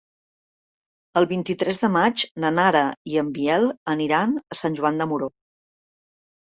[1.21, 5.35] El vint-i-tres de maig na Nara i en Biel aniran a Sant Joan de Moró.